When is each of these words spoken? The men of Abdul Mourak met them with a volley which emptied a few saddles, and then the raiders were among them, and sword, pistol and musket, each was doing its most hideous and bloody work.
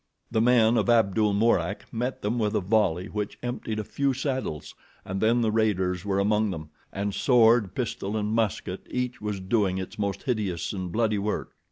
The 0.31 0.41
men 0.41 0.77
of 0.77 0.89
Abdul 0.89 1.31
Mourak 1.35 1.85
met 1.93 2.23
them 2.23 2.39
with 2.39 2.55
a 2.55 2.59
volley 2.59 3.05
which 3.07 3.37
emptied 3.43 3.77
a 3.77 3.83
few 3.83 4.15
saddles, 4.15 4.73
and 5.05 5.21
then 5.21 5.41
the 5.41 5.51
raiders 5.51 6.03
were 6.05 6.17
among 6.17 6.49
them, 6.49 6.71
and 6.91 7.13
sword, 7.13 7.75
pistol 7.75 8.17
and 8.17 8.29
musket, 8.31 8.87
each 8.89 9.21
was 9.21 9.39
doing 9.39 9.77
its 9.77 9.99
most 9.99 10.23
hideous 10.23 10.73
and 10.73 10.91
bloody 10.91 11.19
work. 11.19 11.55